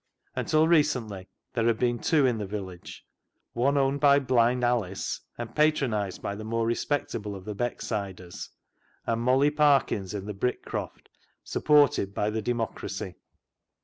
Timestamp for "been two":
1.77-2.25